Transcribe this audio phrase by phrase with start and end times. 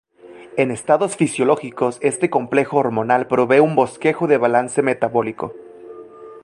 [0.57, 5.53] En estados fisiológicos, este complejo hormonal provee un bosquejo de balance metabólico.